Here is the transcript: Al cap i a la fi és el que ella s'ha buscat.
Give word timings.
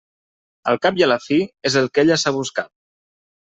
Al 0.71 0.79
cap 0.85 0.97
i 1.03 1.05
a 1.07 1.11
la 1.11 1.19
fi 1.27 1.39
és 1.73 1.77
el 1.85 1.93
que 1.95 2.05
ella 2.07 2.21
s'ha 2.23 2.37
buscat. 2.41 2.73